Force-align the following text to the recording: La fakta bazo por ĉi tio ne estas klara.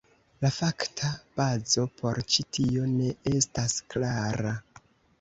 La 0.45 0.49
fakta 0.53 1.11
bazo 1.35 1.85
por 2.01 2.23
ĉi 2.33 2.49
tio 2.59 2.89
ne 2.97 3.15
estas 3.37 3.81
klara. 3.95 4.61